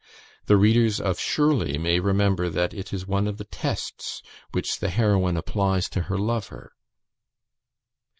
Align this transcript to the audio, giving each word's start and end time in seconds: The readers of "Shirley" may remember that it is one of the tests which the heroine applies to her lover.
The 0.47 0.57
readers 0.57 0.99
of 0.99 1.19
"Shirley" 1.19 1.77
may 1.77 1.99
remember 1.99 2.49
that 2.49 2.73
it 2.73 2.91
is 2.91 3.05
one 3.05 3.27
of 3.27 3.37
the 3.37 3.43
tests 3.43 4.23
which 4.51 4.79
the 4.79 4.89
heroine 4.89 5.37
applies 5.37 5.87
to 5.89 6.01
her 6.09 6.17
lover. 6.17 6.73